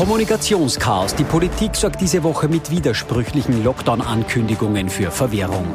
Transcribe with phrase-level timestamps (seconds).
[0.00, 1.14] Kommunikationschaos.
[1.14, 5.66] Die Politik sorgt diese Woche mit widersprüchlichen Lockdown-Ankündigungen für Verwirrung.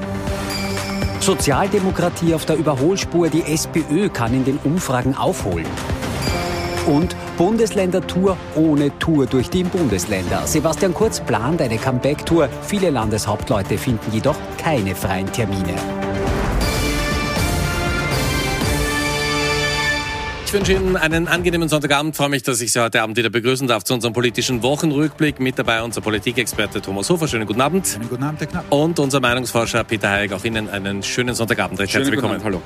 [1.20, 3.30] Sozialdemokratie auf der Überholspur.
[3.30, 5.68] Die SPÖ kann in den Umfragen aufholen.
[6.88, 10.47] Und Bundesländertour ohne Tour durch die Bundesländer.
[10.47, 12.49] Sebastian Kurz plant eine Comeback-Tour.
[12.63, 15.76] Viele Landeshauptleute finden jedoch keine freien Termine.
[20.46, 22.16] Ich wünsche Ihnen einen angenehmen Sonntagabend.
[22.16, 25.40] Freue mich, dass ich Sie heute Abend wieder begrüßen darf zu unserem politischen Wochenrückblick.
[25.40, 27.27] Mit dabei unser Politikexperte Thomas Hofer.
[27.27, 27.88] Schönen guten Abend.
[27.88, 28.66] Schönen guten Abend, Herr Knapp.
[28.72, 30.34] Und unser Meinungsforscher Peter Hayek.
[30.34, 31.80] Auch Ihnen einen schönen Sonntagabend.
[31.80, 32.44] Recht herzlich willkommen.
[32.44, 32.62] Hallo.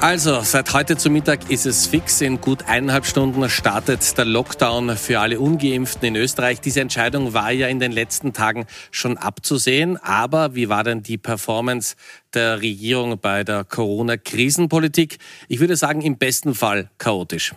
[0.00, 2.20] Also, seit heute zu Mittag ist es fix.
[2.20, 6.60] In gut eineinhalb Stunden startet der Lockdown für alle Ungeimpften in Österreich.
[6.60, 9.96] Diese Entscheidung war ja in den letzten Tagen schon abzusehen.
[9.96, 11.96] Aber wie war denn die Performance
[12.32, 15.18] der Regierung bei der Corona-Krisenpolitik?
[15.48, 17.54] Ich würde sagen, im besten Fall chaotisch.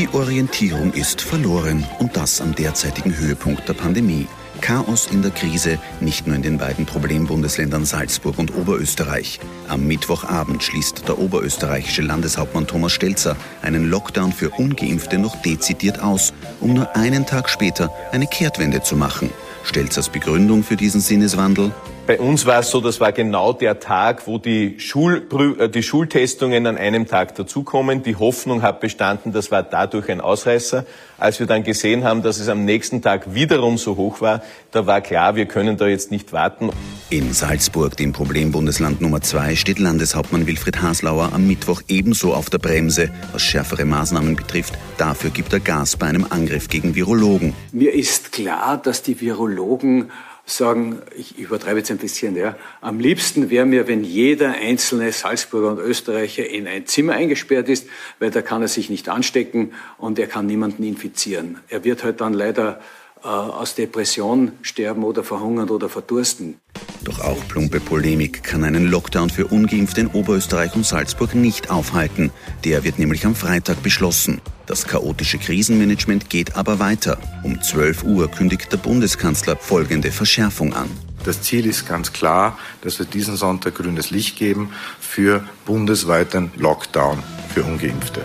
[0.00, 4.26] Die Orientierung ist verloren und das am derzeitigen Höhepunkt der Pandemie.
[4.62, 9.40] Chaos in der Krise, nicht nur in den beiden Problembundesländern Salzburg und Oberösterreich.
[9.68, 16.32] Am Mittwochabend schließt der oberösterreichische Landeshauptmann Thomas Stelzer einen Lockdown für ungeimpfte noch dezidiert aus,
[16.60, 19.28] um nur einen Tag später eine Kehrtwende zu machen.
[19.64, 21.74] Stelzers Begründung für diesen Sinneswandel?
[22.10, 25.84] Bei uns war es so, das war genau der Tag, wo die, Schulprü äh, die
[25.84, 28.02] Schultestungen an einem Tag dazukommen.
[28.02, 30.84] Die Hoffnung hat bestanden, das war dadurch ein Ausreißer.
[31.18, 34.86] Als wir dann gesehen haben, dass es am nächsten Tag wiederum so hoch war, da
[34.86, 36.70] war klar, wir können da jetzt nicht warten.
[37.10, 42.58] In Salzburg, dem Problembundesland Nummer zwei, steht Landeshauptmann Wilfried Haslauer am Mittwoch ebenso auf der
[42.58, 44.74] Bremse, was schärfere Maßnahmen betrifft.
[44.98, 47.54] Dafür gibt er Gas bei einem Angriff gegen Virologen.
[47.70, 50.10] Mir ist klar, dass die Virologen
[50.56, 55.70] sagen, ich übertreibe jetzt ein bisschen, ja, am liebsten wäre mir, wenn jeder einzelne Salzburger
[55.70, 60.18] und Österreicher in ein Zimmer eingesperrt ist, weil da kann er sich nicht anstecken und
[60.18, 61.58] er kann niemanden infizieren.
[61.68, 62.80] Er wird halt dann leider
[63.22, 66.56] aus Depression sterben oder verhungern oder verdursten.
[67.04, 72.30] Doch auch plumpe Polemik kann einen Lockdown für Ungeimpfte in Oberösterreich und Salzburg nicht aufhalten.
[72.64, 74.40] Der wird nämlich am Freitag beschlossen.
[74.66, 77.18] Das chaotische Krisenmanagement geht aber weiter.
[77.42, 80.90] Um 12 Uhr kündigt der Bundeskanzler folgende Verschärfung an.
[81.24, 87.22] Das Ziel ist ganz klar, dass wir diesen Sonntag grünes Licht geben für bundesweiten Lockdown
[87.52, 88.24] für Ungeimpfte.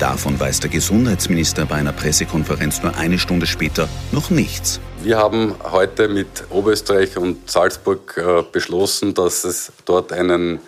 [0.00, 4.80] Davon weiß der Gesundheitsminister bei einer Pressekonferenz nur eine Stunde später noch nichts.
[5.02, 10.58] Wir haben heute mit Oberösterreich und Salzburg äh, beschlossen, dass es dort einen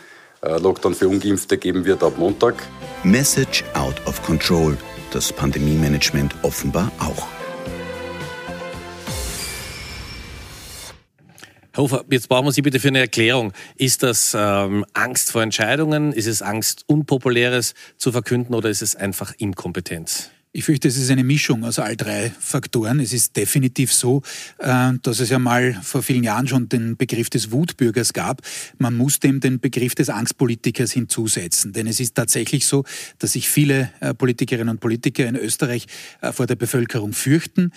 [0.43, 2.57] äh, Lockdown für Ungeimpfte geben wird ab Montag.
[3.05, 4.77] Message out of control.
[5.13, 7.27] Das Pandemie-Management offenbar auch.
[11.75, 13.55] Herr Hofer, jetzt brauchen wir Sie bitte für eine Erklärung.
[13.77, 16.13] Ist das ähm, Angst vor Entscheidungen?
[16.13, 20.32] Ist es Angst, Unpopuläres zu verkünden oder ist es einfach Inkompetenz?
[20.55, 23.01] Ich fürchte, es ist eine Mischung aus all drei Faktoren.
[23.01, 24.21] Es ist definitiv so,
[24.59, 28.43] äh, dass es ja mal vor vielen Jahren schon den Begriff des Wutbürgers gab.
[28.77, 31.73] Man muss dem den Begriff des Angstpolitikers hinzusetzen.
[31.73, 32.85] Denn es ist tatsächlich so,
[33.19, 35.87] dass sich viele äh, Politikerinnen und Politiker in Österreich
[36.21, 37.73] äh, vor der Bevölkerung fürchten,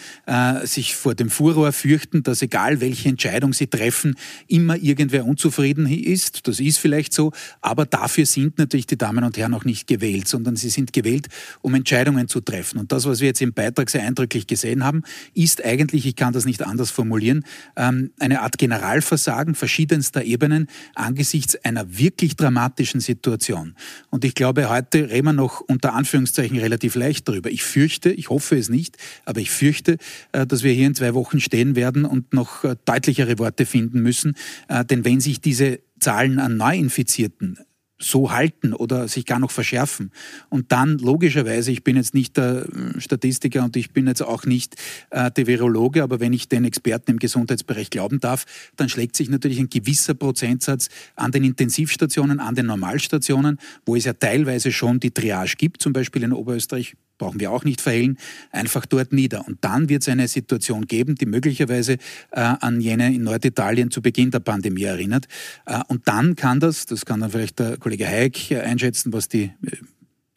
[0.64, 4.16] sich vor dem Furor fürchten, dass egal welche Entscheidung sie treffen,
[4.48, 6.48] immer irgendwer unzufrieden ist.
[6.48, 7.32] Das ist vielleicht so.
[7.62, 11.28] Aber dafür sind natürlich die Damen und Herren auch nicht gewählt, sondern sie sind gewählt,
[11.62, 12.80] um Entscheidungen zu treffen treffen.
[12.80, 15.04] Und das, was wir jetzt im Beitrag sehr eindrücklich gesehen haben,
[15.34, 17.46] ist eigentlich, ich kann das nicht anders formulieren,
[17.76, 23.76] ähm, eine Art Generalversagen verschiedenster Ebenen angesichts einer wirklich dramatischen Situation.
[24.10, 27.50] Und ich glaube, heute reden wir noch unter Anführungszeichen relativ leicht darüber.
[27.50, 29.98] Ich fürchte, ich hoffe es nicht, aber ich fürchte,
[30.32, 34.02] äh, dass wir hier in zwei Wochen stehen werden und noch äh, deutlichere Worte finden
[34.02, 34.36] müssen.
[34.68, 37.60] Äh, denn wenn sich diese Zahlen an Neuinfizierten
[37.98, 40.12] so halten oder sich gar noch verschärfen.
[40.50, 44.46] Und dann logischerweise, ich bin jetzt nicht der äh, Statistiker und ich bin jetzt auch
[44.46, 44.76] nicht
[45.12, 48.46] äh, der Virologe, aber wenn ich den Experten im Gesundheitsbereich glauben darf,
[48.76, 54.04] dann schlägt sich natürlich ein gewisser Prozentsatz an den Intensivstationen, an den Normalstationen, wo es
[54.04, 58.18] ja teilweise schon die Triage gibt, zum Beispiel in Oberösterreich brauchen wir auch nicht verhehlen,
[58.52, 59.48] einfach dort nieder.
[59.48, 64.02] Und dann wird es eine Situation geben, die möglicherweise äh, an jene in Norditalien zu
[64.02, 65.28] Beginn der Pandemie erinnert.
[65.66, 69.52] Äh, und dann kann das, das kann dann vielleicht der Kollege Hayek einschätzen, was die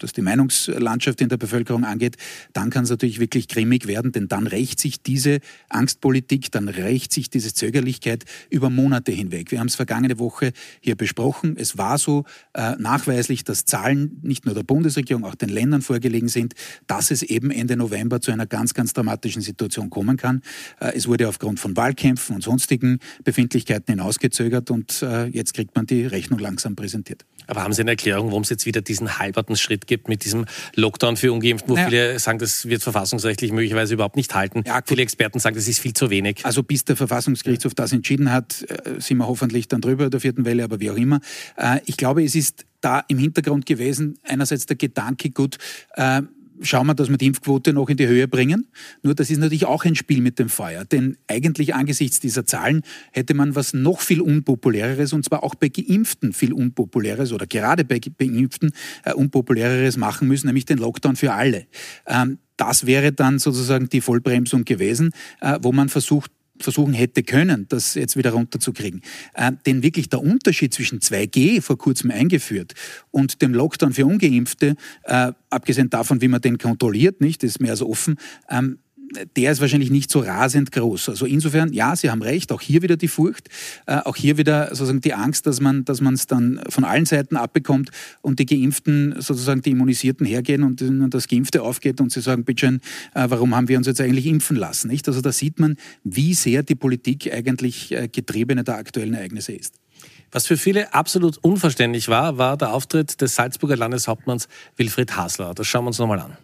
[0.03, 2.17] was die Meinungslandschaft in der Bevölkerung angeht,
[2.53, 7.13] dann kann es natürlich wirklich grimmig werden, denn dann rächt sich diese Angstpolitik, dann rächt
[7.13, 9.51] sich diese Zögerlichkeit über Monate hinweg.
[9.51, 11.57] Wir haben es vergangene Woche hier besprochen.
[11.59, 12.25] Es war so
[12.55, 16.55] äh, nachweislich, dass Zahlen nicht nur der Bundesregierung, auch den Ländern vorgelegen sind,
[16.87, 20.43] dass es eben Ende November zu einer ganz, ganz dramatischen Situation kommen kann.
[20.81, 25.87] Äh, es wurde aufgrund von Wahlkämpfen und sonstigen Befindlichkeiten hinausgezögert und äh, jetzt kriegt man
[25.87, 27.25] die Rechnung langsam präsentiert.
[27.49, 30.45] Aber haben Sie eine Erklärung, warum es jetzt wieder diesen halberten Schritt gibt mit diesem
[30.77, 31.89] Lockdown für Ungeimpften, wo naja.
[31.89, 34.63] viele sagen, das wird verfassungsrechtlich möglicherweise überhaupt nicht halten?
[34.67, 36.45] Ja, viele Experten sagen, das ist viel zu wenig.
[36.45, 40.45] Also bis der Verfassungsgerichtshof das entschieden hat, äh, sind wir hoffentlich dann drüber der vierten
[40.45, 41.21] Welle, aber wie auch immer.
[41.57, 45.59] Äh, ich glaube, es ist da im Hintergrund gewesen, einerseits der Gedanke, gut,
[45.95, 46.23] äh,
[46.63, 48.69] schauen wir, dass wir die Impfquote noch in die Höhe bringen.
[49.03, 50.85] Nur das ist natürlich auch ein Spiel mit dem Feuer.
[50.85, 52.83] Denn eigentlich angesichts dieser Zahlen
[53.13, 57.85] hätte man was noch viel unpopuläreres, und zwar auch bei Geimpften viel unpopuläres oder gerade
[57.85, 58.73] bei Geimpften
[59.05, 61.67] äh, unpopuläreres machen müssen, nämlich den Lockdown für alle.
[62.07, 66.31] Ähm, das wäre dann sozusagen die Vollbremsung gewesen, äh, wo man versucht,
[66.63, 69.03] versuchen hätte können, das jetzt wieder runterzukriegen.
[69.35, 72.75] Äh, denn wirklich der Unterschied zwischen 2G vor kurzem eingeführt
[73.11, 77.73] und dem Lockdown für Ungeimpfte, äh, abgesehen davon, wie man den kontrolliert, nicht, ist mehr
[77.73, 78.17] als offen,
[78.51, 78.79] ähm,
[79.37, 81.09] der ist wahrscheinlich nicht so rasend groß.
[81.09, 83.49] Also insofern, ja, Sie haben recht, auch hier wieder die Furcht,
[83.87, 87.37] äh, auch hier wieder sozusagen die Angst, dass man dass es dann von allen Seiten
[87.37, 87.91] abbekommt
[88.23, 90.83] und die Geimpften, sozusagen die Immunisierten hergehen und
[91.13, 92.81] das Geimpfte aufgeht und sie sagen, bitte schön,
[93.15, 94.89] äh, warum haben wir uns jetzt eigentlich impfen lassen?
[94.89, 95.09] Nicht?
[95.09, 99.75] Also da sieht man, wie sehr die Politik eigentlich äh, Getriebene der aktuellen Ereignisse ist.
[100.31, 105.55] Was für viele absolut unverständlich war, war der Auftritt des Salzburger Landeshauptmanns Wilfried Hasler.
[105.55, 106.37] Das schauen wir uns nochmal an.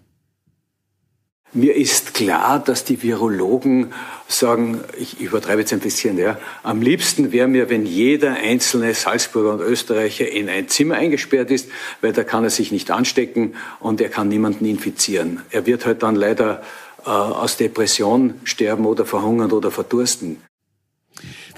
[1.57, 3.93] Mir ist klar, dass die Virologen
[4.27, 9.53] sagen, ich übertreibe jetzt ein bisschen, ja, am liebsten wäre mir, wenn jeder einzelne Salzburger
[9.53, 11.69] und Österreicher in ein Zimmer eingesperrt ist,
[12.01, 15.43] weil da kann er sich nicht anstecken und er kann niemanden infizieren.
[15.51, 16.61] Er wird halt dann leider
[17.07, 20.39] äh, aus Depression sterben oder verhungern oder verdursten.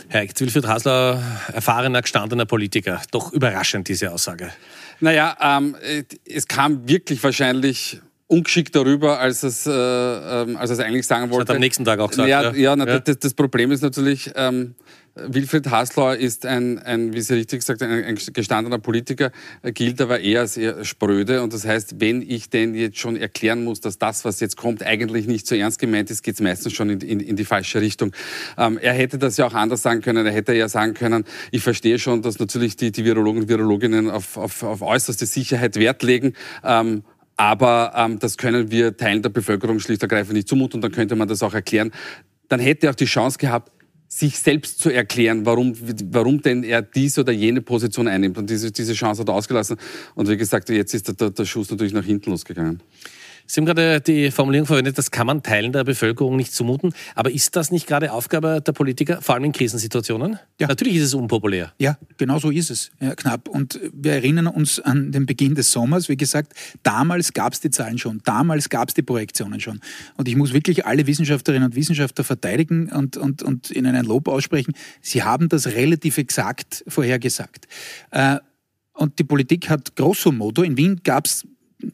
[0.08, 1.22] Herr Wilfried Hasler,
[1.54, 3.00] erfahrener, gestandener Politiker.
[3.12, 4.52] Doch überraschend, diese Aussage.
[5.00, 5.75] Naja, ähm,
[6.25, 11.44] es kam wirklich wahrscheinlich ungeschickt darüber, als es, äh, ähm, als es eigentlich sagen wollte.
[11.44, 12.28] Das hat am nächsten Tag auch gesagt.
[12.28, 12.99] Ja, ja, ja, ja.
[12.99, 14.75] Das, das, Problem ist natürlich, ähm,
[15.14, 19.31] Wilfried Haslauer ist ein, ein, wie Sie richtig gesagt haben, ein gestandener Politiker,
[19.62, 21.43] gilt aber eher als eher spröde.
[21.43, 24.82] Und das heißt, wenn ich denn jetzt schon erklären muss, dass das, was jetzt kommt,
[24.82, 27.81] eigentlich nicht so ernst gemeint ist, geht es meistens schon in, in, in, die falsche
[27.81, 28.12] Richtung.
[28.58, 30.26] Ähm, er hätte das ja auch anders sagen können.
[30.26, 34.11] Er hätte ja sagen können, ich verstehe schon, dass natürlich die, die Virologen und Virologinnen
[34.11, 36.34] auf, auf, auf äußerste Sicherheit Wert legen.
[36.62, 37.05] Ähm,
[37.37, 41.17] aber ähm, das können wir Teilen der Bevölkerung schlicht und ergreifend nicht zumuten dann könnte
[41.17, 41.93] man das auch erklären.
[42.49, 43.73] Dann hätte er auch die Chance gehabt,
[44.09, 45.75] sich selbst zu erklären, warum,
[46.11, 48.38] warum denn er diese oder jene Position einnimmt.
[48.38, 49.77] Und diese, diese Chance hat er ausgelassen.
[50.15, 52.81] Und wie gesagt, jetzt ist der, der Schuss natürlich nach hinten losgegangen.
[53.46, 56.93] Sie haben gerade die Formulierung verwendet, das kann man Teilen der Bevölkerung nicht zumuten.
[57.14, 60.38] Aber ist das nicht gerade Aufgabe der Politiker, vor allem in Krisensituationen?
[60.60, 60.66] Ja.
[60.66, 61.72] Natürlich ist es unpopulär.
[61.78, 62.90] Ja, genau so ist es.
[63.00, 63.48] Ja, knapp.
[63.48, 66.08] Und wir erinnern uns an den Beginn des Sommers.
[66.08, 66.52] Wie gesagt,
[66.82, 68.20] damals gab es die Zahlen schon.
[68.25, 69.81] Damals gab es die Projektionen schon.
[70.16, 74.28] Und ich muss wirklich alle Wissenschaftlerinnen und Wissenschaftler verteidigen und, und, und ihnen ein Lob
[74.28, 74.75] aussprechen.
[75.00, 77.69] Sie haben das relativ exakt vorhergesagt.
[78.10, 78.38] Äh,
[78.96, 81.46] und die Politik hat grosso modo, in Wien gab es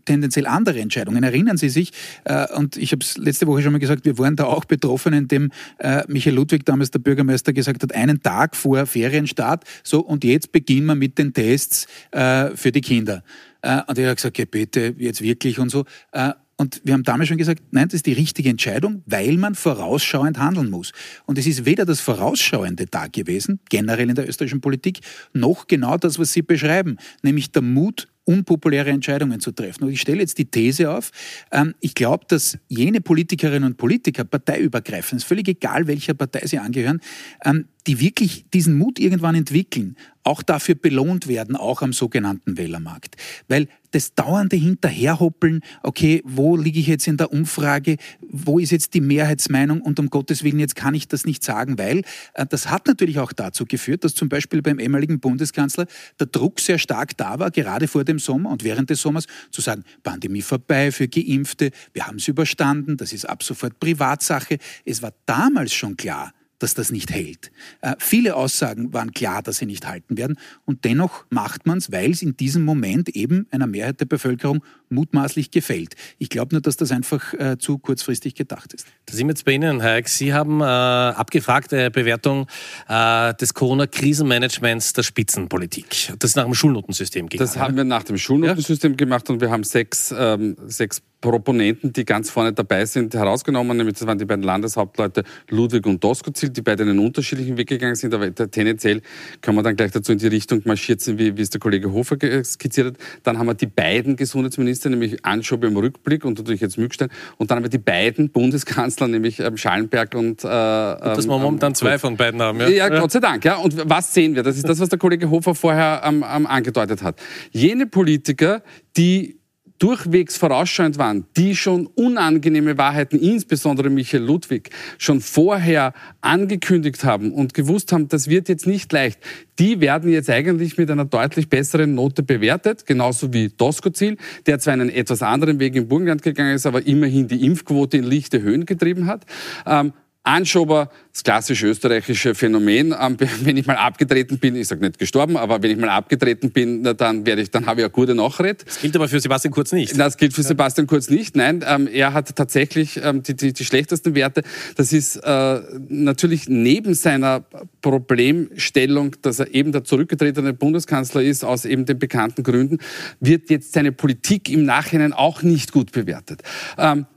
[0.05, 1.23] tendenziell andere Entscheidungen.
[1.23, 1.93] Erinnern Sie sich,
[2.25, 5.13] äh, und ich habe es letzte Woche schon mal gesagt, wir waren da auch betroffen,
[5.13, 10.25] indem äh, Michael Ludwig, damals der Bürgermeister, gesagt hat, einen Tag vor Ferienstart, so und
[10.25, 13.23] jetzt beginnen wir mit den Tests äh, für die Kinder.
[13.63, 15.85] Äh, und er hat gesagt, okay, bitte, jetzt wirklich und so.
[16.13, 19.57] Äh, und wir haben damals schon gesagt, nein, das ist die richtige Entscheidung, weil man
[19.57, 20.93] vorausschauend handeln muss.
[21.27, 25.01] Und es ist weder das Vorausschauende da gewesen, generell in der österreichischen Politik,
[25.33, 29.85] noch genau das, was Sie beschreiben, nämlich der Mut unpopuläre Entscheidungen zu treffen.
[29.85, 31.11] Und ich stelle jetzt die These auf,
[31.51, 36.59] ähm, ich glaube, dass jene Politikerinnen und Politiker, parteiübergreifend, ist völlig egal, welcher Partei sie
[36.59, 37.01] angehören,
[37.45, 43.17] ähm, die wirklich diesen Mut irgendwann entwickeln, auch dafür belohnt werden, auch am sogenannten Wählermarkt.
[43.49, 48.95] Weil das dauernde Hinterherhoppeln, okay, wo liege ich jetzt in der Umfrage, wo ist jetzt
[48.95, 52.03] die Mehrheitsmeinung und um Gottes Willen, jetzt kann ich das nicht sagen, weil
[52.35, 55.87] äh, das hat natürlich auch dazu geführt, dass zum Beispiel beim ehemaligen Bundeskanzler
[56.19, 59.61] der Druck sehr stark da war, gerade vor dem Sommer und während des Sommers, zu
[59.61, 64.59] sagen, Pandemie vorbei für Geimpfte, wir haben es überstanden, das ist ab sofort Privatsache.
[64.85, 67.51] Es war damals schon klar, dass das nicht hält.
[67.81, 70.39] Äh, viele Aussagen waren klar, dass sie nicht halten werden.
[70.65, 74.63] Und dennoch macht man es, weil es in diesem Moment eben einer Mehrheit der Bevölkerung
[74.89, 75.95] mutmaßlich gefällt.
[76.19, 78.87] Ich glaube nur, dass das einfach äh, zu kurzfristig gedacht ist.
[79.07, 80.09] Da sind wir jetzt bei Ihnen, Herr Eck.
[80.09, 82.47] Sie haben äh, Bewertung
[82.89, 86.13] äh, des Corona-Krisenmanagements der Spitzenpolitik.
[86.19, 87.49] Das ist nach dem Schulnotensystem gegangen.
[87.49, 88.97] Das haben wir nach dem Schulnotensystem ja.
[88.97, 93.75] gemacht und wir haben sechs, ähm, sechs Proponenten, die ganz vorne dabei sind, herausgenommen.
[93.77, 97.95] Nämlich das waren die beiden Landeshauptleute Ludwig und Doskozil, die beide einen unterschiedlichen Weg gegangen
[97.95, 98.13] sind.
[98.13, 99.01] Aber tendenziell
[99.41, 101.91] können wir dann gleich dazu in die Richtung marschiert sind, wie, wie es der Kollege
[101.93, 102.95] Hofer skizziert hat.
[103.23, 107.09] Dann haben wir die beiden Gesundheitsminister, nämlich Anschobe im Rückblick und natürlich jetzt Mückstein.
[107.39, 110.45] Und dann haben wir die beiden Bundeskanzler, nämlich ähm, Schallenberg und...
[110.45, 112.69] Äh, Dass wir ähm, momentan zwei von beiden haben, ja?
[112.69, 112.89] ja?
[112.89, 113.45] Gott sei Dank.
[113.45, 113.57] Ja.
[113.57, 114.43] Und was sehen wir?
[114.43, 117.21] Das ist das, was der Kollege Hofer vorher ähm, ähm, angedeutet hat.
[117.53, 118.63] Jene Politiker,
[118.97, 119.42] die
[119.83, 127.53] durchwegs vorausschauend waren, die schon unangenehme Wahrheiten, insbesondere Michael Ludwig, schon vorher angekündigt haben und
[127.53, 129.19] gewusst haben, das wird jetzt nicht leicht,
[129.59, 134.75] die werden jetzt eigentlich mit einer deutlich besseren Note bewertet, genauso wie Doskozil, der zwar
[134.75, 138.67] einen etwas anderen Weg im Burgenland gegangen ist, aber immerhin die Impfquote in lichte Höhen
[138.67, 139.27] getrieben hat.
[139.67, 139.93] Ähm,
[140.25, 142.95] Anschober, das klassische österreichische Phänomen.
[142.99, 146.53] Ähm, wenn ich mal abgetreten bin, ich sage nicht gestorben, aber wenn ich mal abgetreten
[146.53, 148.65] bin, dann werde ich, dann habe ich eine gute Nachrede.
[148.65, 149.99] Das gilt aber für Sebastian Kurz nicht.
[149.99, 151.35] Das gilt für Sebastian Kurz nicht.
[151.35, 154.43] Nein, ähm, er hat tatsächlich ähm, die, die, die schlechtesten Werte.
[154.77, 157.45] Das ist äh, natürlich neben seiner
[157.81, 162.79] Problemstellung, dass er eben der zurückgetretene Bundeskanzler ist, aus eben den bekannten Gründen,
[163.19, 166.43] wird jetzt seine Politik im Nachhinein auch nicht gut bewertet.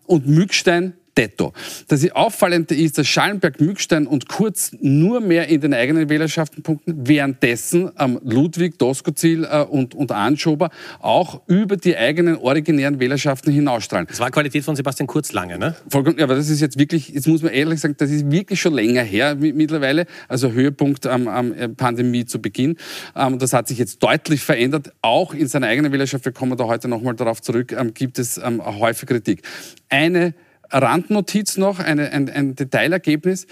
[0.06, 1.54] Und Mückstein Detto.
[1.88, 7.08] Das Auffallende ist, dass Schallenberg, Mückstein und Kurz nur mehr in den eigenen Wählerschaften punkten,
[7.08, 10.70] währenddessen ähm, Ludwig, Doskozil äh, und, und Anschober
[11.00, 14.08] auch über die eigenen originären Wählerschaften hinausstrahlen.
[14.08, 15.76] Das war Qualität von Sebastian Kurz lange, ne?
[15.90, 18.60] Vollkommen, ja, aber das ist jetzt wirklich, jetzt muss man ehrlich sagen, das ist wirklich
[18.60, 22.78] schon länger her mittlerweile, also Höhepunkt am ähm, ähm, Pandemie zu Beginn.
[23.16, 26.66] Ähm, das hat sich jetzt deutlich verändert, auch in seiner eigenen Wählerschaft, wir kommen da
[26.66, 29.42] heute nochmal darauf zurück, ähm, gibt es ähm, häufig Kritik.
[29.90, 30.34] Eine
[30.72, 33.48] Randnotiz noch, eine, ein, ein Detailergebnis.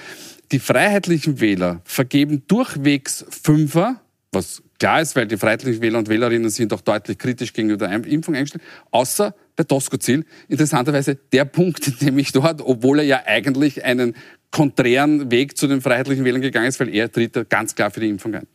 [0.51, 4.01] Die freiheitlichen Wähler vergeben durchwegs Fünfer,
[4.32, 8.05] was klar ist, weil die freiheitlichen Wähler und Wählerinnen sind auch deutlich kritisch gegenüber der
[8.05, 10.25] Impfung eingestellt, außer bei Tosco-Ziel.
[10.48, 14.15] Interessanterweise der Punkt, nämlich dort, obwohl er ja eigentlich einen
[14.51, 18.10] konträren Weg zu den freiheitlichen Wählern gegangen ist, weil er tritt ganz klar für die
[18.10, 18.48] Impfung ein.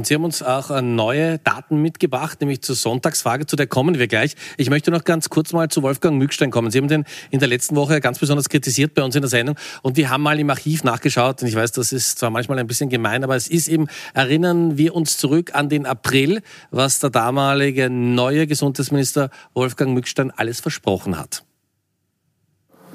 [0.00, 3.98] Und Sie haben uns auch äh, neue Daten mitgebracht, nämlich zur Sonntagsfrage, zu der kommen
[3.98, 4.34] wir gleich.
[4.56, 6.70] Ich möchte noch ganz kurz mal zu Wolfgang Mückstein kommen.
[6.70, 9.56] Sie haben den in der letzten Woche ganz besonders kritisiert bei uns in der Sendung
[9.82, 12.66] und wir haben mal im Archiv nachgeschaut und ich weiß, das ist zwar manchmal ein
[12.66, 16.40] bisschen gemein, aber es ist eben, erinnern wir uns zurück an den April,
[16.70, 21.44] was der damalige neue Gesundheitsminister Wolfgang Mückstein alles versprochen hat.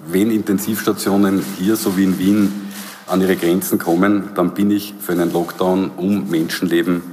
[0.08, 2.65] Wenn Intensivstationen hier so wie in Wien
[3.08, 7.04] an ihre Grenzen kommen, dann bin ich für einen Lockdown, um Menschenleben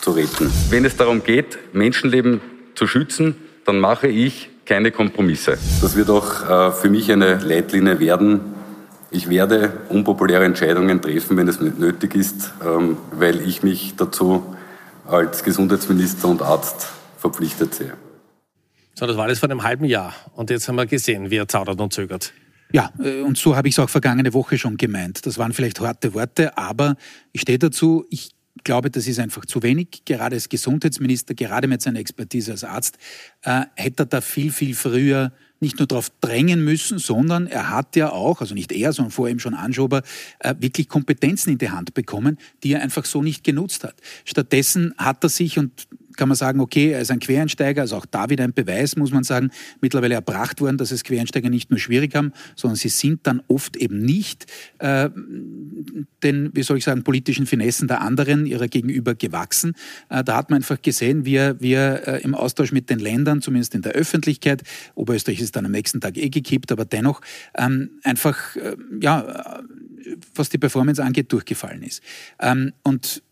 [0.00, 0.50] zu retten.
[0.70, 2.40] Wenn es darum geht, Menschenleben
[2.74, 5.58] zu schützen, dann mache ich keine Kompromisse.
[5.80, 8.40] Das wird auch äh, für mich eine Leitlinie werden.
[9.10, 14.56] Ich werde unpopuläre Entscheidungen treffen, wenn es nötig ist, ähm, weil ich mich dazu
[15.06, 16.88] als Gesundheitsminister und Arzt
[17.18, 17.94] verpflichtet sehe.
[18.94, 20.14] So, das war alles vor einem halben Jahr.
[20.34, 22.32] Und jetzt haben wir gesehen, wie er zaudert und zögert.
[22.72, 25.24] Ja, äh, und so habe ich es auch vergangene Woche schon gemeint.
[25.26, 26.96] Das waren vielleicht harte Worte, aber
[27.32, 28.30] ich stehe dazu, ich
[28.64, 30.02] glaube, das ist einfach zu wenig.
[30.04, 32.98] Gerade als Gesundheitsminister, gerade mit seiner Expertise als Arzt,
[33.42, 37.96] äh, hätte er da viel, viel früher nicht nur darauf drängen müssen, sondern er hat
[37.96, 40.02] ja auch, also nicht er, sondern vor ihm schon Anschober,
[40.40, 43.94] äh, wirklich Kompetenzen in die Hand bekommen, die er einfach so nicht genutzt hat.
[44.24, 48.06] Stattdessen hat er sich, und kann man sagen, okay, er ist ein Quereinsteiger, also auch
[48.06, 51.78] da wieder ein Beweis, muss man sagen, mittlerweile erbracht worden, dass es Quereinsteiger nicht nur
[51.78, 54.46] schwierig haben, sondern sie sind dann oft eben nicht
[54.78, 55.10] äh,
[56.22, 59.74] den, wie soll ich sagen, politischen Finessen der anderen, ihrer Gegenüber gewachsen.
[60.08, 63.74] Äh, da hat man einfach gesehen, wie er äh, im Austausch mit den Ländern, zumindest
[63.74, 64.62] in der Öffentlichkeit,
[64.94, 67.20] Oberösterreich ist dann am nächsten Tag eh gekippt, aber dennoch
[67.56, 69.62] ähm, einfach, äh, ja,
[70.34, 72.02] was die Performance angeht, durchgefallen ist.
[72.40, 73.22] Ähm, und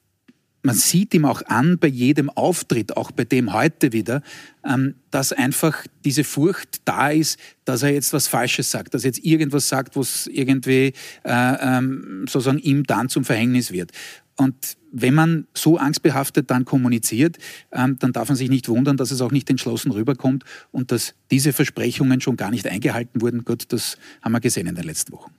[0.65, 4.23] man sieht ihm auch an bei jedem Auftritt, auch bei dem heute wieder,
[4.65, 9.09] ähm, dass einfach diese Furcht da ist, dass er jetzt was Falsches sagt, dass er
[9.09, 13.93] jetzt irgendwas sagt, was irgendwie äh, ähm, sozusagen ihm dann zum Verhängnis wird.
[14.37, 17.37] Und wenn man so angstbehaftet dann kommuniziert,
[17.71, 21.15] ähm, dann darf man sich nicht wundern, dass es auch nicht entschlossen rüberkommt und dass
[21.31, 23.45] diese Versprechungen schon gar nicht eingehalten wurden.
[23.45, 25.31] Gut, das haben wir gesehen in den letzten Wochen.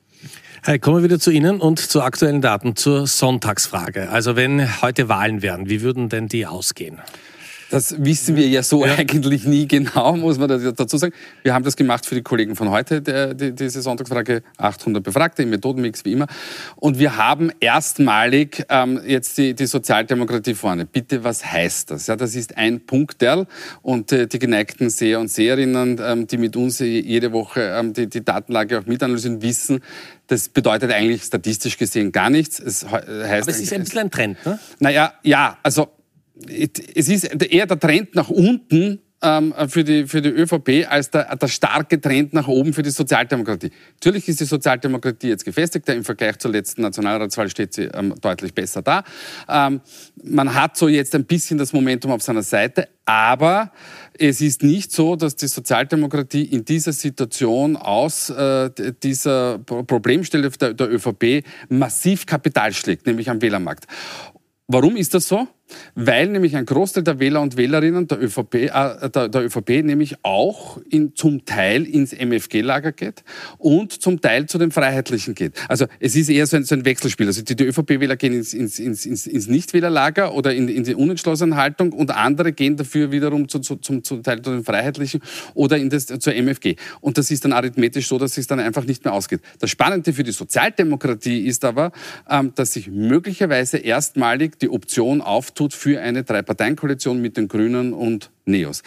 [0.64, 4.10] Hey, kommen wir wieder zu Ihnen und zu aktuellen Daten zur Sonntagsfrage.
[4.10, 7.00] Also wenn heute Wahlen wären, wie würden denn die ausgehen?
[7.76, 8.96] Das wissen wir ja so ja.
[8.96, 11.14] eigentlich nie genau, muss man dazu sagen.
[11.44, 15.44] Wir haben das gemacht für die Kollegen von heute, der, die, diese Sonntagsfrage, 800 Befragte
[15.44, 16.28] im Methodenmix wie immer.
[16.78, 20.86] Und wir haben erstmalig ähm, jetzt die, die Sozialdemokratie vorne.
[20.86, 22.08] Bitte, was heißt das?
[22.08, 23.46] Ja, das ist ein Punkterl
[23.82, 28.08] und äh, die geneigten Seher und Seherinnen, ähm, die mit uns jede Woche ähm, die,
[28.08, 29.82] die Datenlage auch mitanalysieren, wissen,
[30.28, 32.58] das bedeutet eigentlich statistisch gesehen gar nichts.
[32.58, 34.60] Es heißt Aber es ist ein bisschen ein Trend, ne?
[34.80, 35.90] Naja, ja, also
[36.48, 41.36] es ist eher der Trend nach unten ähm, für, die, für die ÖVP als der,
[41.36, 43.72] der starke Trend nach oben für die Sozialdemokratie.
[43.94, 45.96] Natürlich ist die Sozialdemokratie jetzt gefestigter.
[45.96, 49.04] Im Vergleich zur letzten Nationalratswahl steht sie ähm, deutlich besser da.
[49.48, 49.82] Ähm,
[50.24, 53.72] man hat so jetzt ein bisschen das Momentum auf seiner Seite, aber
[54.18, 58.70] es ist nicht so, dass die Sozialdemokratie in dieser Situation aus äh,
[59.02, 63.86] dieser Problemstelle der, der ÖVP massiv Kapital schlägt, nämlich am Wählermarkt.
[64.68, 65.48] Warum ist das so?
[65.96, 70.16] Weil nämlich ein Großteil der Wähler und Wählerinnen der ÖVP, äh, der, der ÖVP nämlich
[70.24, 73.24] auch in, zum Teil ins MFG-Lager geht
[73.58, 75.54] und zum Teil zu den Freiheitlichen geht.
[75.68, 77.28] Also es ist eher so ein, so ein Wechselspiel.
[77.28, 80.94] Also die, die ÖVP-Wähler gehen ins, ins, ins, ins, ins Nichtwählerlager oder in, in die
[80.94, 85.22] unentschlossene Haltung und andere gehen dafür wiederum zu, zu, zum, zum Teil zu den Freiheitlichen
[85.56, 86.76] oder in das, zur MFG.
[87.02, 89.42] Und das ist dann arithmetisch so, dass es dann einfach nicht mehr ausgeht.
[89.60, 91.92] Das Spannende für die Sozialdemokratie ist aber,
[92.30, 97.94] ähm, dass sich möglicherweise erstmalig die Option auf auftut für eine Drei-Parteien-Koalition mit den Grünen
[97.94, 98.84] und Neos.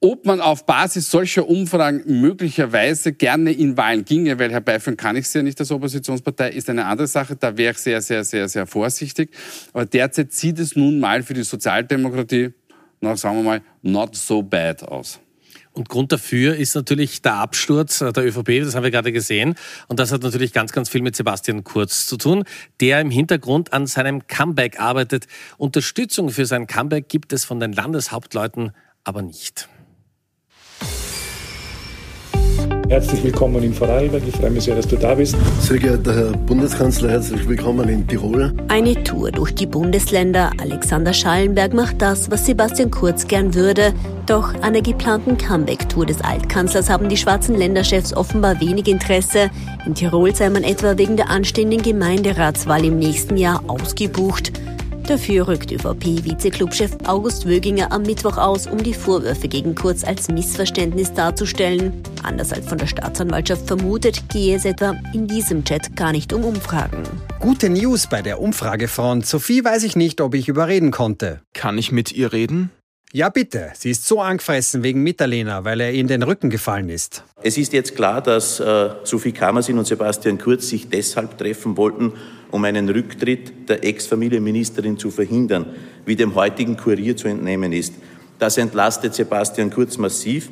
[0.00, 5.28] Ob man auf Basis solcher Umfragen möglicherweise gerne in Wahlen ginge, weil herbeiführen kann ich
[5.28, 7.36] sie ja nicht als Oppositionspartei, ist eine andere Sache.
[7.36, 9.30] Da wäre ich sehr, sehr, sehr, sehr vorsichtig.
[9.72, 12.52] Aber derzeit sieht es nun mal für die Sozialdemokratie,
[13.00, 15.20] na, sagen wir mal, not so bad aus.
[15.74, 19.56] Und Grund dafür ist natürlich der Absturz der ÖVP, das haben wir gerade gesehen.
[19.88, 22.44] Und das hat natürlich ganz, ganz viel mit Sebastian Kurz zu tun,
[22.80, 25.26] der im Hintergrund an seinem Comeback arbeitet.
[25.58, 28.70] Unterstützung für sein Comeback gibt es von den Landeshauptleuten
[29.02, 29.68] aber nicht.
[32.88, 34.22] Herzlich willkommen in Vorarlberg.
[34.28, 35.36] Ich freue mich sehr, dass du da bist.
[35.60, 38.52] Sehr geehrter Herr Bundeskanzler, herzlich willkommen in Tirol.
[38.68, 40.50] Eine Tour durch die Bundesländer.
[40.60, 43.94] Alexander Schallenberg macht das, was Sebastian Kurz gern würde.
[44.26, 49.50] Doch an der geplanten Comeback-Tour des Altkanzlers haben die schwarzen Länderchefs offenbar wenig Interesse.
[49.86, 54.52] In Tirol sei man etwa wegen der anstehenden Gemeinderatswahl im nächsten Jahr ausgebucht.
[55.06, 61.12] Dafür rückt ÖVP-Vize-Clubchef August Wöginger am Mittwoch aus, um die Vorwürfe gegen Kurz als Missverständnis
[61.12, 62.02] darzustellen.
[62.22, 66.42] Anders als von der Staatsanwaltschaft vermutet, gehe es etwa in diesem Chat gar nicht um
[66.44, 67.02] Umfragen.
[67.38, 69.26] Gute News bei der Umfragefront.
[69.26, 71.42] Sophie weiß ich nicht, ob ich überreden konnte.
[71.52, 72.70] Kann ich mit ihr reden?
[73.16, 73.70] Ja, bitte.
[73.78, 77.22] Sie ist so angefressen wegen Mitterlehner, weil er in den Rücken gefallen ist.
[77.44, 82.12] Es ist jetzt klar, dass äh, Sophie Kamersin und Sebastian Kurz sich deshalb treffen wollten,
[82.50, 85.66] um einen Rücktritt der Ex-Familienministerin zu verhindern,
[86.04, 87.94] wie dem heutigen Kurier zu entnehmen ist.
[88.40, 90.50] Das entlastet Sebastian Kurz massiv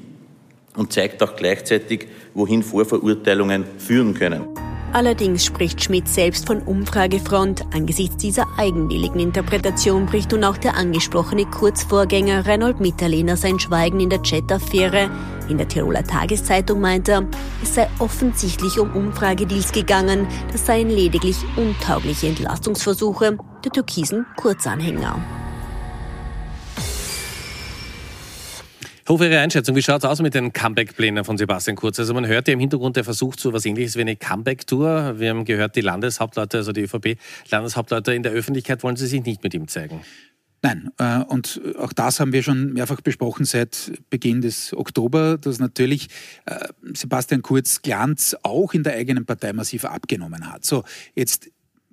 [0.77, 4.45] und zeigt auch gleichzeitig, wohin Vorverurteilungen führen können.
[4.93, 7.65] Allerdings spricht Schmidt selbst von Umfragefront.
[7.73, 14.11] Angesichts dieser eigenwilligen Interpretation bricht nun auch der angesprochene Kurzvorgänger Reinhold Mitterlehner sein Schweigen in
[14.11, 15.11] der Chat-Affäre.
[15.49, 17.27] In der Tiroler Tageszeitung meint er,
[17.63, 25.42] es sei offensichtlich um Umfragedeals gegangen, das seien lediglich untaugliche Entlastungsversuche der türkisen Kurzanhänger.
[29.09, 29.75] Hof Ihre Einschätzung.
[29.75, 31.99] Wie schaut es aus mit den Comeback-Plänen von Sebastian Kurz?
[31.99, 35.19] Also man hört ja im Hintergrund, der versucht so was ähnliches wie eine Comeback-Tour.
[35.19, 39.43] Wir haben gehört, die Landeshauptleute, also die ÖVP-Landeshauptleute in der Öffentlichkeit wollen sie sich nicht
[39.43, 40.03] mit ihm zeigen.
[40.65, 45.59] Nein, äh, und auch das haben wir schon mehrfach besprochen seit Beginn des Oktober, dass
[45.59, 46.07] natürlich
[46.47, 50.65] äh, Sebastian Kurz Glanz auch in der eigenen Partei massiv abgenommen hat.
[50.65, 50.85] So,
[51.17, 51.51] jetzt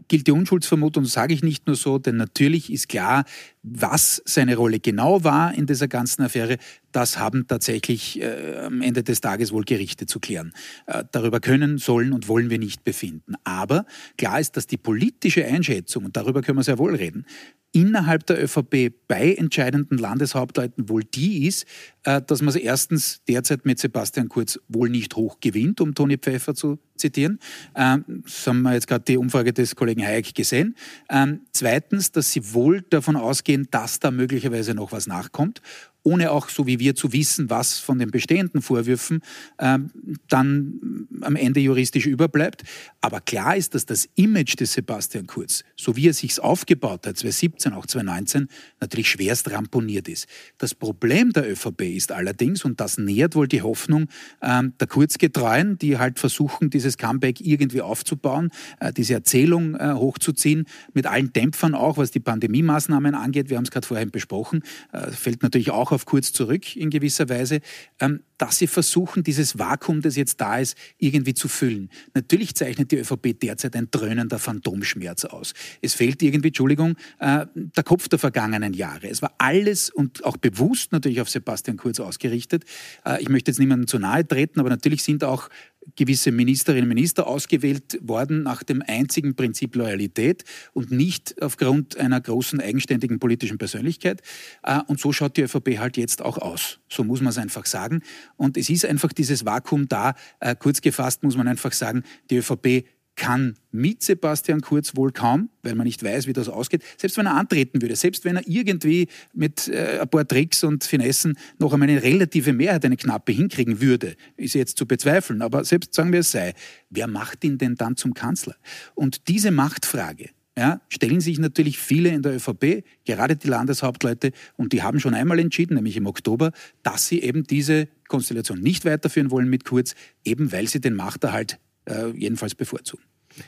[0.10, 3.24] gilt die Unschuldsvermutung, sage ich nicht nur so, denn natürlich ist klar,
[3.64, 6.58] was seine Rolle genau war in dieser ganzen Affäre,
[6.92, 10.54] das haben tatsächlich äh, am Ende des Tages wohl Gerichte zu klären.
[10.88, 13.36] Äh, darüber können, sollen und wollen wir nicht befinden.
[13.44, 13.86] Aber
[14.18, 17.26] klar ist, dass die politische Einschätzung, und darüber können wir sehr wohl reden,
[17.72, 21.66] innerhalb der ÖVP bei entscheidenden Landeshauptleuten wohl die ist,
[22.04, 26.18] äh, dass man es erstens derzeit mit Sebastian Kurz wohl nicht hoch gewinnt, um Toni
[26.18, 27.40] Pfeffer zu zitieren.
[27.76, 30.76] Ähm, das haben wir jetzt gerade die Umfrage des Kollegen Hayek gesehen.
[31.10, 35.62] Ähm, zweitens, dass sie wohl davon ausgehen, dass da möglicherweise noch was nachkommt.
[36.04, 39.22] Ohne auch, so wie wir, zu wissen, was von den bestehenden Vorwürfen
[39.60, 39.92] ähm,
[40.28, 42.64] dann am Ende juristisch überbleibt.
[43.02, 47.18] Aber klar ist, dass das Image des Sebastian Kurz, so wie er sich aufgebaut hat,
[47.18, 48.48] 2017, auch 2019,
[48.80, 50.28] natürlich schwerst ramponiert ist.
[50.58, 54.08] Das Problem der ÖVP ist allerdings, und das nährt wohl die Hoffnung
[54.42, 60.66] ähm, der Kurzgetreuen, die halt versuchen, dieses Comeback irgendwie aufzubauen, äh, diese Erzählung äh, hochzuziehen,
[60.94, 63.50] mit allen Dämpfern auch, was die Pandemie-Maßnahmen angeht.
[63.50, 67.30] Wir haben es gerade vorhin besprochen, äh, fällt natürlich auch auf Kurz zurück in gewisser
[67.30, 67.62] Weise,
[68.00, 71.90] ähm, dass sie versuchen, dieses Vakuum, das jetzt da ist, irgendwie zu füllen.
[72.14, 75.54] Natürlich zeichnet die ÖVP derzeit ein dröhnender Phantomschmerz aus.
[75.82, 79.10] Es fehlt irgendwie, Entschuldigung, äh, der Kopf der vergangenen Jahre.
[79.10, 82.64] Es war alles und auch bewusst natürlich auf Sebastian Kurz ausgerichtet.
[83.06, 85.50] Äh, ich möchte jetzt niemandem zu nahe treten, aber natürlich sind auch
[85.96, 92.20] gewisse Ministerinnen und Minister ausgewählt worden nach dem einzigen Prinzip Loyalität und nicht aufgrund einer
[92.20, 94.22] großen eigenständigen politischen Persönlichkeit.
[94.64, 96.80] Äh, und so schaut die ÖVP halt jetzt auch aus.
[96.90, 98.02] So muss man es einfach sagen.
[98.38, 100.16] Und es ist einfach dieses Vakuum da.
[100.40, 102.86] Äh, kurz gefasst muss man einfach sagen, die ÖVP
[103.20, 106.82] kann mit Sebastian Kurz wohl kaum, weil man nicht weiß, wie das ausgeht.
[106.98, 110.86] Selbst wenn er antreten würde, selbst wenn er irgendwie mit äh, ein paar Tricks und
[110.86, 115.42] Finessen noch einmal eine relative Mehrheit, eine knappe hinkriegen würde, ist jetzt zu bezweifeln.
[115.42, 116.54] Aber selbst sagen wir es sei,
[116.90, 118.56] wer macht ihn denn dann zum Kanzler?
[118.96, 124.74] Und diese Machtfrage, ja, stellen sich natürlich viele in der ÖVP, gerade die Landeshauptleute, und
[124.74, 126.52] die haben schon einmal entschieden, nämlich im Oktober,
[126.84, 131.60] dass sie eben diese Konstellation nicht weiterführen wollen mit Kurz, eben weil sie den Machterhalt
[131.86, 133.04] äh, jedenfalls bevorzugen.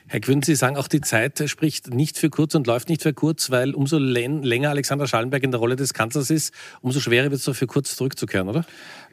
[0.08, 3.14] Herr Quinn, Sie sagen auch, die Zeit spricht nicht für kurz und läuft nicht für
[3.14, 7.46] kurz, weil umso länger Alexander Schallenberg in der Rolle des Kanzlers ist, umso schwerer wird
[7.46, 8.66] es für kurz zurückzukehren, oder?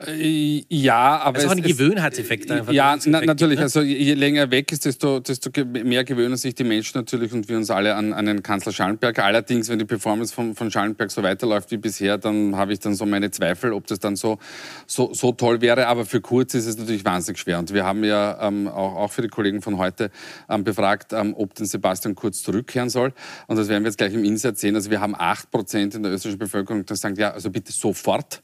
[0.06, 1.34] Äh, ja, aber.
[1.34, 2.72] Das ist auch ein Gewöhnheitseffekt einfach.
[2.72, 3.58] Ja, na, natürlich.
[3.58, 3.64] Ne?
[3.64, 7.48] Also je länger er weg ist, desto, desto mehr gewöhnen sich die Menschen natürlich und
[7.48, 9.18] wir uns alle an, an den Kanzler Schallenberg.
[9.18, 12.94] Allerdings, wenn die Performance von, von Schallenberg so weiterläuft wie bisher, dann habe ich dann
[12.94, 14.38] so meine Zweifel, ob das dann so,
[14.86, 15.86] so, so toll wäre.
[15.88, 17.58] Aber für Kurz ist es natürlich wahnsinnig schwer.
[17.58, 20.10] Und wir haben ja ähm, auch, auch für die Kollegen von heute
[20.48, 23.12] ähm, befragt, ähm, ob denn Sebastian Kurz zurückkehren soll.
[23.46, 24.74] Und das werden wir jetzt gleich im Insert sehen.
[24.74, 28.42] Also wir haben 8 Prozent in der österreichischen Bevölkerung, die sagen, ja, also bitte sofort.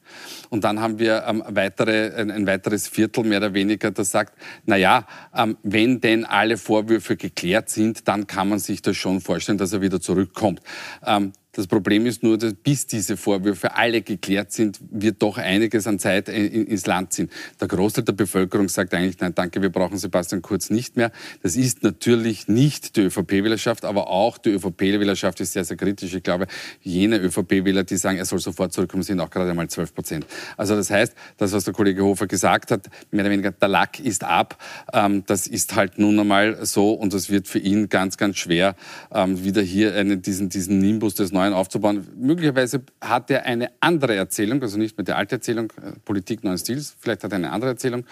[0.51, 4.76] Und dann haben wir weitere, ein, ein, weiteres Viertel mehr oder weniger, das sagt, na
[4.76, 9.59] ja, ähm, wenn denn alle Vorwürfe geklärt sind, dann kann man sich das schon vorstellen,
[9.59, 10.61] dass er wieder zurückkommt.
[11.04, 15.87] Ähm, das Problem ist nur, dass bis diese Vorwürfe alle geklärt sind, wird doch einiges
[15.87, 17.31] an Zeit ins Land ziehen.
[17.61, 21.12] Der Großteil der Bevölkerung sagt eigentlich, nein, danke, wir brauchen Sebastian Kurz nicht mehr.
[21.43, 26.12] Das ist natürlich nicht die ÖVP-Wählerschaft, aber auch die ÖVP-Wählerschaft ist sehr, sehr kritisch.
[26.14, 26.49] Ich glaube,
[26.83, 30.27] jene ÖVP-Wähler, die sagen, er soll sofort zurückkommen, sind auch gerade einmal 12 Prozent.
[30.57, 34.01] Also das heißt, das, was der Kollege Hofer gesagt hat, mehr oder weniger, der Lack
[34.01, 34.59] ist ab.
[34.93, 38.75] Ähm, das ist halt nun einmal so und das wird für ihn ganz, ganz schwer,
[39.12, 42.07] ähm, wieder hier einen, diesen, diesen Nimbus des neuen neuen aufzubauen.
[42.16, 46.59] Möglicherweise hat er eine andere Erzählung, also nicht mehr die alte Erzählung, äh, Politik neuen
[46.59, 48.04] Stils, vielleicht hat er eine andere Erzählung.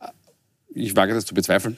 [0.00, 0.08] Äh,
[0.74, 1.76] ich wage das zu bezweifeln.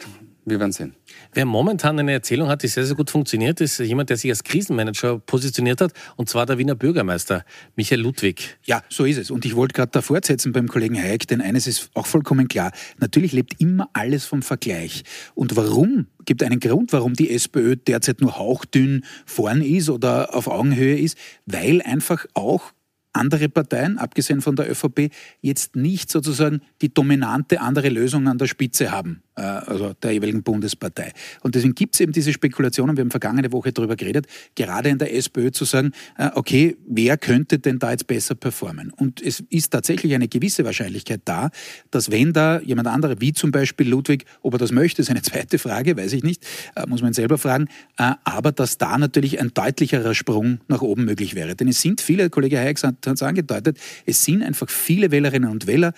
[0.48, 0.94] Wir werden sehen.
[1.34, 4.44] Wer momentan eine Erzählung hat, die sehr, sehr gut funktioniert, ist jemand, der sich als
[4.44, 8.56] Krisenmanager positioniert hat, und zwar der Wiener Bürgermeister Michael Ludwig.
[8.64, 9.32] Ja, so ist es.
[9.32, 12.70] Und ich wollte gerade da fortsetzen beim Kollegen Hayek, denn eines ist auch vollkommen klar.
[13.00, 15.02] Natürlich lebt immer alles vom Vergleich.
[15.34, 16.06] Und warum?
[16.24, 21.18] Gibt einen Grund, warum die SPÖ derzeit nur hauchdünn vorn ist oder auf Augenhöhe ist,
[21.46, 22.72] weil einfach auch
[23.12, 28.46] andere Parteien, abgesehen von der ÖVP, jetzt nicht sozusagen die dominante andere Lösung an der
[28.46, 29.22] Spitze haben.
[29.36, 31.12] Äh, also der jeweiligen Bundespartei.
[31.42, 34.96] Und deswegen gibt es eben diese Spekulationen, wir haben vergangene Woche darüber geredet, gerade in
[34.96, 38.90] der SPÖ zu sagen, äh, okay, wer könnte denn da jetzt besser performen?
[38.90, 41.50] Und es ist tatsächlich eine gewisse Wahrscheinlichkeit da,
[41.90, 45.22] dass wenn da jemand andere, wie zum Beispiel Ludwig, ob er das möchte, ist eine
[45.26, 46.42] zweite Frage, weiß ich nicht,
[46.74, 51.34] äh, muss man selber fragen, aber dass da natürlich ein deutlicherer Sprung nach oben möglich
[51.34, 51.54] wäre.
[51.54, 55.66] Denn es sind viele, Kollege Hayek hat es angedeutet, es sind einfach viele Wählerinnen und
[55.66, 55.92] Wähler,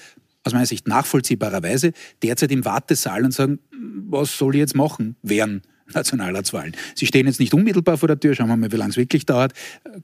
[0.49, 3.61] aus meiner Sicht nachvollziehbarerweise derzeit im Wartesaal und sagen,
[4.09, 5.63] was soll ich jetzt machen während
[5.95, 6.77] Nationalratswahlen.
[6.95, 9.25] Sie stehen jetzt nicht unmittelbar vor der Tür, schauen wir mal, wie lange es wirklich
[9.27, 9.53] dauert.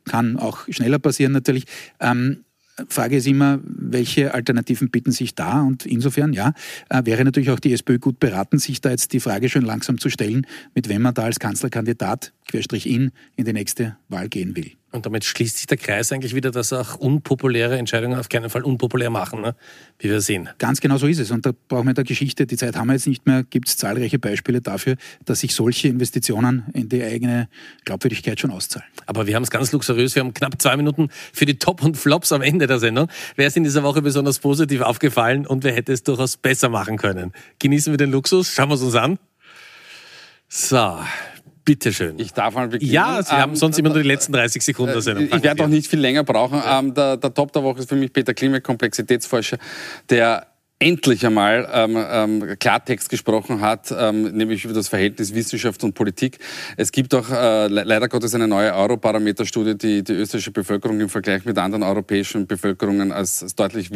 [0.05, 1.65] Kann auch schneller passieren natürlich.
[2.01, 2.45] Ähm,
[2.89, 5.63] Frage ist immer, welche Alternativen bieten sich da?
[5.63, 6.55] Und insofern, ja,
[6.89, 9.99] äh, wäre natürlich auch die SPÖ gut beraten, sich da jetzt die Frage schon langsam
[9.99, 14.57] zu stellen, mit wem man da als Kanzlerkandidat, querstrich ihn, in die nächste Wahl gehen
[14.57, 14.73] will.
[14.95, 18.63] Und damit schließt sich der Kreis eigentlich wieder, dass auch unpopuläre Entscheidungen auf keinen Fall
[18.63, 19.57] unpopulär machen, ne?
[19.99, 20.49] wie wir sehen.
[20.59, 21.33] Ganz genau so ist es.
[21.33, 23.67] Und da brauchen wir in der Geschichte, die Zeit haben wir jetzt nicht mehr, gibt
[23.67, 27.49] es zahlreiche Beispiele dafür, dass sich solche Investitionen in die eigene
[27.85, 28.87] Glaubwürdigkeit schon auszahlen.
[29.07, 30.15] Aber wir haben es ganz luxuriös.
[30.15, 33.09] Wir haben knapp zwei Minuten für die Top und Flops am Ende der Sendung.
[33.35, 36.99] Wer ist in dieser Woche besonders positiv aufgefallen und wer hätte es durchaus besser machen
[36.99, 37.33] können?
[37.59, 39.19] Genießen wir den Luxus, schauen wir es uns an.
[40.49, 41.01] So,
[41.65, 42.19] Bitte schön.
[42.19, 42.93] Ich darf mal beginnen.
[42.93, 45.25] Ja, Sie haben Ähm, sonst immer nur die letzten 30 Sekunden Sendung.
[45.25, 46.63] Ich werde auch nicht viel länger brauchen.
[46.67, 49.59] Ähm, der, der Top der Woche ist für mich Peter Klimek, Komplexitätsforscher,
[50.11, 50.47] der
[50.85, 56.39] endlich einmal ähm, ähm, Klartext gesprochen hat, ähm, nämlich über das Verhältnis Wissenschaft und Politik.
[56.77, 61.09] Es gibt auch äh, le- leider Gottes eine neue Eurobarometer-Studie, die die österreichische Bevölkerung im
[61.09, 63.89] Vergleich mit anderen europäischen Bevölkerungen als, als deutlich,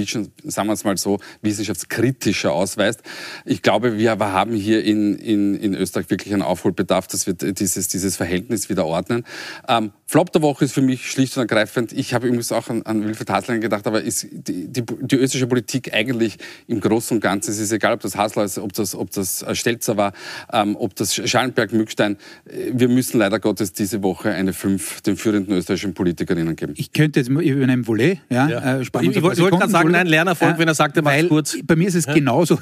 [0.44, 3.02] sagen wir es mal so, wissenschaftskritischer ausweist.
[3.44, 7.34] Ich glaube, wir aber haben hier in, in, in Österreich wirklich einen Aufholbedarf, dass wir
[7.34, 9.24] dieses, dieses Verhältnis wieder ordnen.
[9.68, 12.80] Ähm, Flop der Woche ist für mich schlicht und ergreifend, ich habe übrigens auch an,
[12.84, 17.20] an Wilfried Haslein gedacht, aber ist die, die, die österreichische Politik eigentlich im Großen und
[17.20, 20.12] Ganzen, es ist egal, ob das Hasler ist, ob das, ob das äh, Stelzer war,
[20.52, 25.16] ähm, ob das Schallenberg, Mückstein, äh, wir müssen leider Gottes diese Woche eine fünf den
[25.16, 26.74] führenden österreichischen Politikerinnen geben.
[26.76, 28.76] Ich könnte jetzt über einen Volet, ja, Ja.
[28.78, 31.56] Äh, Ich- ich wollte gerade sagen, nein, Lernerfolg, wenn er sagt, er macht's weil kurz.
[31.64, 32.58] Bei mir ist es genauso,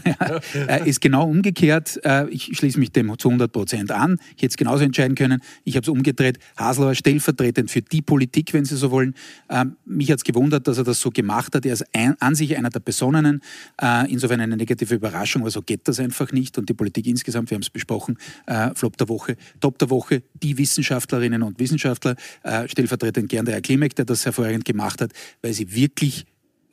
[0.68, 2.00] äh, ist genau umgekehrt.
[2.04, 4.18] Äh, ich schließe mich dem zu 100 Prozent an.
[4.36, 5.40] Ich hätte es genauso entscheiden können.
[5.64, 6.38] Ich habe es umgedreht.
[6.56, 9.14] Haslauer stellvertretend für die Politik, wenn Sie so wollen.
[9.48, 11.64] Ähm, mich hat es gewundert, dass er das so gemacht hat.
[11.66, 13.40] Er ist ein, an sich einer der Besonnenen.
[13.80, 16.58] Äh, insofern eine negative Überraschung, aber so geht das einfach nicht.
[16.58, 20.22] Und die Politik insgesamt, wir haben es besprochen, äh, Flop der Woche, Top der Woche,
[20.34, 25.12] die Wissenschaftlerinnen und Wissenschaftler, äh, stellvertretend gern der Herr Klimek, der das hervorragend gemacht hat,
[25.42, 26.26] weil sie wirklich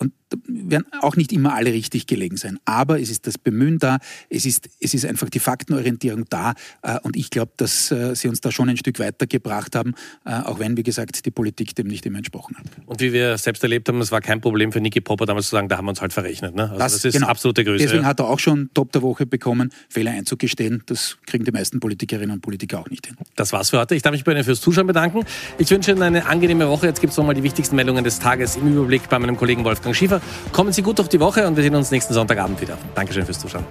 [0.03, 0.13] und
[0.47, 2.59] werden auch nicht immer alle richtig gelegen sein.
[2.65, 6.53] Aber es ist das Bemühen da, es ist, es ist einfach die Faktenorientierung da.
[6.81, 9.93] äh, Und ich glaube, dass äh, sie uns da schon ein Stück weitergebracht haben,
[10.25, 12.65] äh, auch wenn, wie gesagt, die Politik dem nicht immer entsprochen hat.
[12.85, 15.55] Und wie wir selbst erlebt haben, es war kein Problem für Niki Popper damals zu
[15.55, 16.55] sagen, da haben wir uns halt verrechnet.
[16.55, 16.63] Ne?
[16.63, 17.27] Also das, ist genau.
[17.27, 17.83] absolute Größe.
[17.83, 18.09] Deswegen ja.
[18.09, 20.83] hat er auch schon Top der Woche bekommen, Fehler einzugestehen.
[20.87, 23.15] Das kriegen die meisten Politikerinnen und Politiker auch nicht hin.
[23.35, 23.95] Das war's für heute.
[23.95, 25.23] Ich darf mich bei Ihnen fürs Zuschauen bedanken.
[25.57, 26.87] Ich wünsche Ihnen eine angenehme Woche.
[26.87, 29.92] Jetzt gibt es nochmal die wichtigsten Meldungen des Tages im Überblick bei meinem Kollegen Wolfgang
[29.93, 30.21] Schiefer.
[30.51, 32.77] Kommen Sie gut durch die Woche und wir sehen uns nächsten Sonntagabend wieder.
[32.95, 33.65] Dankeschön fürs Zuschauen.